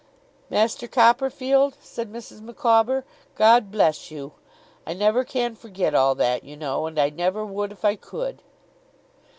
[0.49, 2.41] 'Master Copperfield,' said Mrs.
[2.41, 3.05] Micawber,
[3.35, 4.31] 'God bless you!
[4.83, 8.41] I never can forget all that, you know, and I never would if I could.